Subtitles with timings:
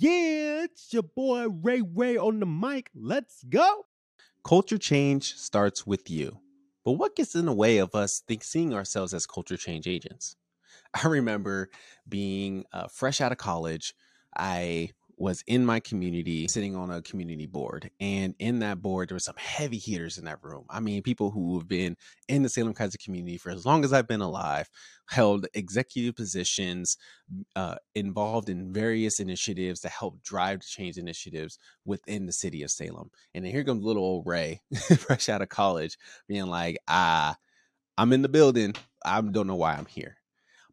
[0.00, 2.88] Yeah, it's your boy Ray Ray on the mic.
[2.94, 3.86] Let's go.
[4.44, 6.38] Culture change starts with you.
[6.84, 10.36] But what gets in the way of us think, seeing ourselves as culture change agents?
[10.94, 11.68] I remember
[12.08, 13.92] being uh, fresh out of college.
[14.36, 19.16] I was in my community sitting on a community board and in that board there
[19.16, 20.64] were some heavy hitters in that room.
[20.70, 21.96] I mean people who have been
[22.28, 24.68] in the salem keizer community for as long as i've been alive
[25.08, 26.96] held executive positions
[27.56, 33.10] uh, involved in various initiatives to help drive change initiatives within the city of salem.
[33.34, 34.60] And then here comes little old ray
[34.98, 35.96] fresh out of college
[36.28, 37.36] being like ah
[37.96, 38.74] i'm in the building.
[39.04, 40.18] I don't know why i'm here.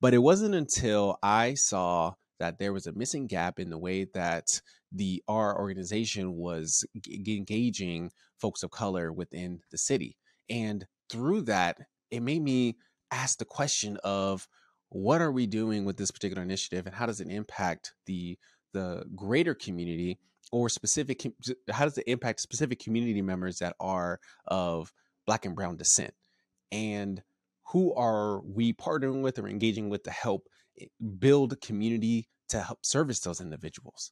[0.00, 4.06] But it wasn't until i saw that there was a missing gap in the way
[4.14, 4.60] that
[4.92, 10.16] the our organization was g- engaging folks of color within the city.
[10.48, 11.78] And through that
[12.10, 12.76] it made me
[13.10, 14.48] ask the question of
[14.88, 18.38] what are we doing with this particular initiative and how does it impact the
[18.72, 20.18] the greater community
[20.52, 21.26] or specific
[21.70, 24.92] how does it impact specific community members that are of
[25.26, 26.14] black and brown descent?
[26.70, 27.22] And
[27.68, 30.48] who are we partnering with or engaging with to help
[31.18, 34.10] build community to help service those individuals?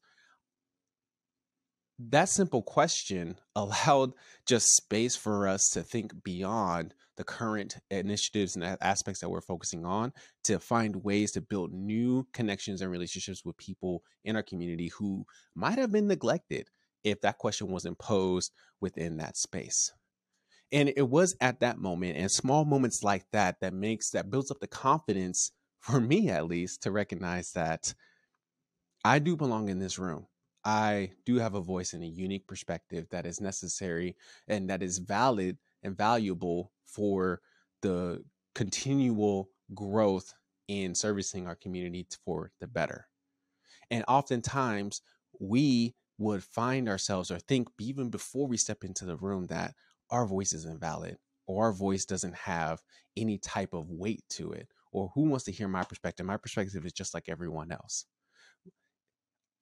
[1.98, 4.12] That simple question allowed
[4.46, 9.84] just space for us to think beyond the current initiatives and aspects that we're focusing
[9.84, 10.12] on
[10.44, 15.24] to find ways to build new connections and relationships with people in our community who
[15.54, 16.68] might have been neglected
[17.04, 19.92] if that question wasn't posed within that space
[20.72, 24.50] and it was at that moment and small moments like that that makes that builds
[24.50, 25.52] up the confidence
[25.82, 27.92] for me at least to recognize that
[29.04, 30.26] I do belong in this room.
[30.64, 34.16] I do have a voice and a unique perspective that is necessary
[34.46, 37.40] and that is valid and valuable for
[37.80, 40.32] the continual growth
[40.68, 43.08] in servicing our community for the better.
[43.90, 45.02] And oftentimes
[45.40, 49.74] we would find ourselves or think even before we step into the room that
[50.10, 52.80] our voice is invalid or our voice doesn't have
[53.16, 56.86] any type of weight to it or who wants to hear my perspective my perspective
[56.86, 58.06] is just like everyone else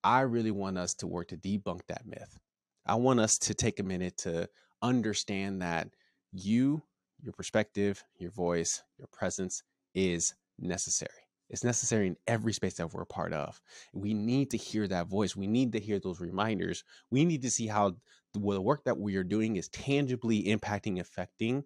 [0.02, 2.38] I really want us to work to debunk that myth.
[2.86, 4.48] I want us to take a minute to
[4.82, 5.88] understand that
[6.32, 6.82] you,
[7.22, 9.62] your perspective, your voice, your presence
[9.94, 11.10] is necessary.
[11.50, 13.60] It's necessary in every space that we're a part of.
[13.92, 15.36] We need to hear that voice.
[15.36, 16.84] We need to hear those reminders.
[17.10, 17.96] We need to see how
[18.32, 21.64] the work that we are doing is tangibly impacting, affecting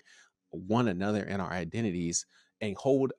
[0.50, 2.26] one another and our identities,
[2.60, 3.12] and hold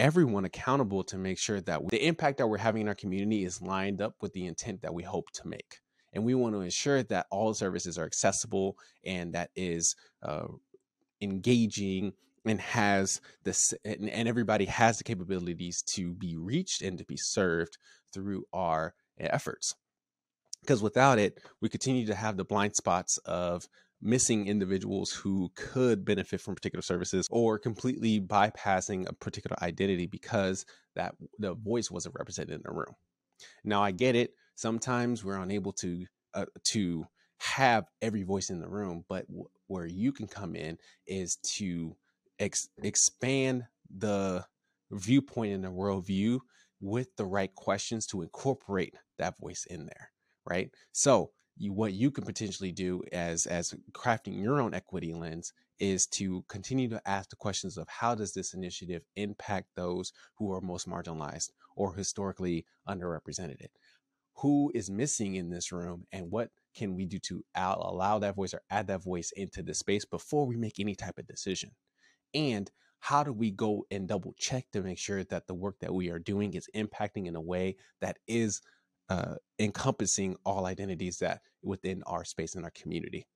[0.00, 3.60] everyone accountable to make sure that the impact that we're having in our community is
[3.60, 5.80] lined up with the intent that we hope to make.
[6.14, 10.46] And we want to ensure that all services are accessible and that is uh,
[11.20, 12.14] engaging
[12.46, 17.18] and has this and, and everybody has the capabilities to be reached and to be
[17.18, 17.76] served
[18.12, 19.74] through our efforts
[20.62, 23.68] because without it we continue to have the blind spots of
[24.02, 30.64] missing individuals who could benefit from particular services or completely bypassing a particular identity because
[30.94, 32.94] that the voice wasn't represented in the room.
[33.64, 34.34] Now I get it.
[34.54, 37.06] Sometimes we're unable to uh, to
[37.38, 41.96] have every voice in the room, but w- where you can come in is to
[42.38, 43.64] ex- expand
[43.96, 44.44] the
[44.90, 46.38] viewpoint and the worldview
[46.80, 50.10] with the right questions to incorporate that voice in there,
[50.46, 50.70] right?
[50.92, 51.30] So
[51.60, 56.44] you, what you can potentially do as as crafting your own equity lens is to
[56.48, 60.88] continue to ask the questions of how does this initiative impact those who are most
[60.88, 63.68] marginalized or historically underrepresented
[64.36, 68.54] who is missing in this room and what can we do to allow that voice
[68.54, 71.70] or add that voice into the space before we make any type of decision?
[72.34, 75.92] And how do we go and double check to make sure that the work that
[75.94, 78.62] we are doing is impacting in a way that is
[79.10, 83.26] uh, encompassing all identities that within our space and our community.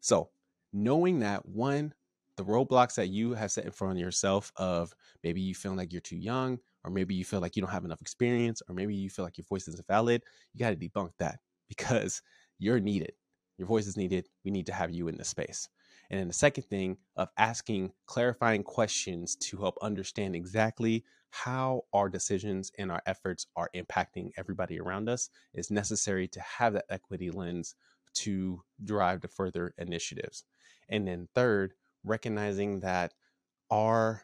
[0.00, 0.30] So,
[0.72, 1.94] knowing that one,
[2.36, 5.92] the roadblocks that you have set in front of yourself of maybe you feel like
[5.92, 8.94] you're too young, or maybe you feel like you don't have enough experience, or maybe
[8.94, 11.38] you feel like your voice isn't valid, you got to debunk that
[11.68, 12.22] because
[12.58, 13.12] you're needed.
[13.58, 14.28] Your voice is needed.
[14.44, 15.68] We need to have you in the space.
[16.10, 22.08] And then the second thing of asking clarifying questions to help understand exactly how our
[22.08, 27.30] decisions and our efforts are impacting everybody around us is necessary to have that equity
[27.30, 27.74] lens
[28.12, 30.44] to drive the further initiatives.
[30.88, 31.74] And then third,
[32.04, 33.14] recognizing that
[33.70, 34.22] our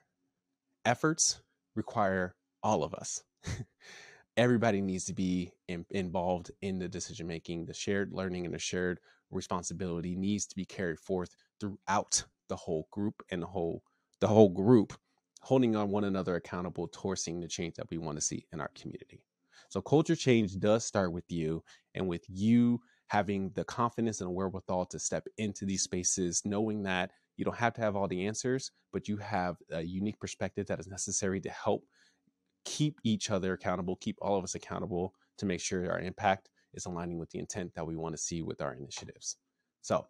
[0.85, 1.41] efforts
[1.75, 3.23] require all of us.
[4.37, 7.67] Everybody needs to be in, involved in the decision making.
[7.67, 9.00] The shared learning and the shared
[9.31, 13.82] responsibility needs to be carried forth throughout the whole group and the whole
[14.20, 14.94] the whole group
[15.47, 18.61] holding on one another accountable towards seeing the change that we want to see in
[18.61, 19.23] our community.
[19.69, 21.63] So culture change does start with you
[21.95, 27.13] and with you having the confidence and wherewithal to step into these spaces, knowing that
[27.37, 30.81] you don't have to have all the answers, but you have a unique perspective that
[30.81, 31.85] is necessary to help
[32.65, 36.87] keep each other accountable, keep all of us accountable to make sure our impact is
[36.87, 39.37] aligning with the intent that we want to see with our initiatives.
[39.81, 40.09] So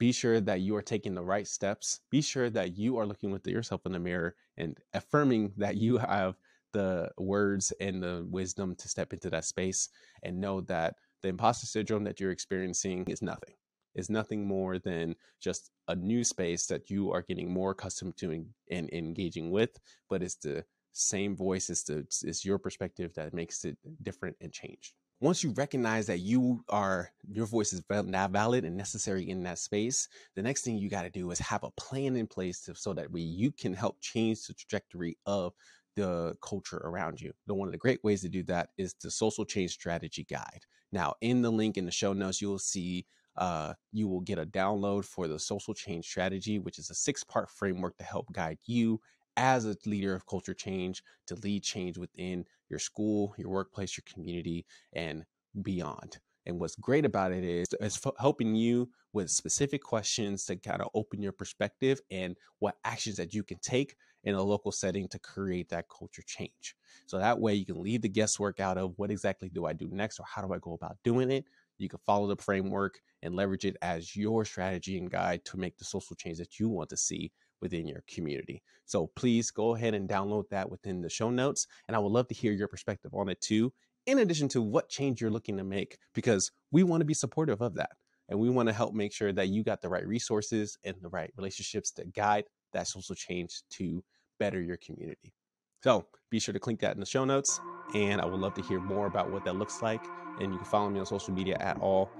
[0.00, 2.00] be sure that you are taking the right steps.
[2.10, 5.98] Be sure that you are looking with yourself in the mirror and affirming that you
[5.98, 6.36] have
[6.72, 9.90] the words and the wisdom to step into that space
[10.22, 13.54] and know that the imposter syndrome that you're experiencing is nothing.
[13.94, 18.46] Is nothing more than just a new space that you are getting more accustomed to
[18.70, 23.64] and engaging with, but it's the same voice, it's, the, it's your perspective that makes
[23.66, 28.64] it different and changed once you recognize that you are your voice is now valid
[28.64, 31.70] and necessary in that space the next thing you got to do is have a
[31.72, 35.52] plan in place to, so that we, you can help change the trajectory of
[35.96, 37.32] the culture around you.
[37.46, 40.64] One of the great ways to do that is the social change strategy guide.
[40.92, 43.06] Now in the link in the show notes you'll see
[43.36, 47.22] uh, you will get a download for the social change strategy which is a six
[47.24, 49.00] part framework to help guide you
[49.36, 54.04] as a leader of culture change to lead change within your school, your workplace, your
[54.12, 55.24] community, and
[55.62, 56.18] beyond.
[56.46, 60.88] And what's great about it is it's helping you with specific questions to kind of
[60.94, 65.18] open your perspective and what actions that you can take in a local setting to
[65.18, 66.74] create that culture change.
[67.06, 69.88] So that way you can leave the guesswork out of what exactly do I do
[69.90, 71.44] next or how do I go about doing it.
[71.78, 75.78] You can follow the framework and leverage it as your strategy and guide to make
[75.78, 78.62] the social change that you want to see within your community.
[78.86, 81.66] So please go ahead and download that within the show notes.
[81.86, 83.72] And I would love to hear your perspective on it too,
[84.06, 87.60] in addition to what change you're looking to make, because we want to be supportive
[87.60, 87.90] of that.
[88.28, 91.08] And we want to help make sure that you got the right resources and the
[91.08, 94.02] right relationships to guide that social change to
[94.38, 95.34] better your community.
[95.82, 97.60] So be sure to click that in the show notes.
[97.94, 100.04] And I would love to hear more about what that looks like.
[100.40, 102.10] And you can follow me on social media at all,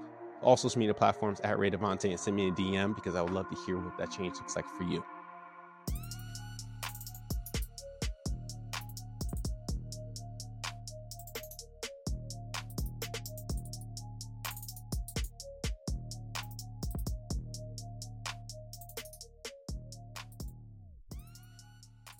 [0.41, 3.33] all social media platforms at Ray Devonte and send me a DM because I would
[3.33, 5.03] love to hear what that change looks like for you.